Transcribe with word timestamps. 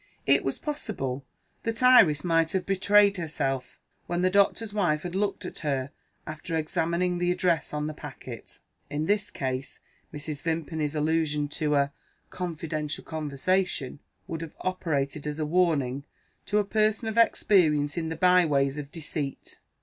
It 0.25 0.43
was 0.43 0.57
possible 0.57 1.23
that 1.61 1.83
Iris 1.83 2.23
might 2.23 2.53
have 2.53 2.65
betrayed 2.65 3.17
herself, 3.17 3.79
when 4.07 4.23
the 4.23 4.31
doctor's 4.31 4.73
wife 4.73 5.03
had 5.03 5.13
looked 5.13 5.45
at 5.45 5.59
her 5.59 5.91
after 6.25 6.57
examining 6.57 7.19
the 7.19 7.29
address 7.31 7.71
on 7.71 7.85
the 7.85 7.93
packet. 7.93 8.57
In 8.89 9.05
this 9.05 9.29
case 9.29 9.79
Mrs. 10.11 10.41
Vimpany's 10.41 10.95
allusion 10.95 11.47
to 11.49 11.75
"a 11.75 11.93
confidential 12.31 13.03
conversation" 13.03 13.99
would 14.25 14.41
have 14.41 14.55
operated 14.61 15.27
as 15.27 15.37
a 15.37 15.45
warning 15.45 16.03
to 16.47 16.57
a 16.57 16.65
person 16.65 17.07
of 17.07 17.19
experience 17.19 17.95
in 17.95 18.09
the 18.09 18.15
by 18.15 18.43
ways 18.43 18.79
of 18.79 18.91
deceit. 18.91 19.59